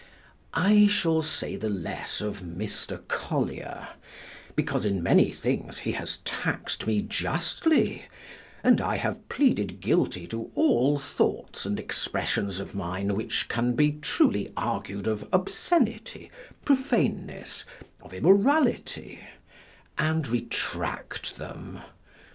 [0.55, 3.07] I shall say the less of Mr.
[3.07, 3.89] Collier,
[4.55, 8.05] because in many things he has tax'd me justly;
[8.63, 13.91] and I have pleaded guilty to all thoughts and expressions of mine which can be
[14.01, 16.31] truly argued of obscenity,
[16.65, 17.63] profaneness,
[18.01, 19.19] of immorality;
[19.99, 21.79] and retract them.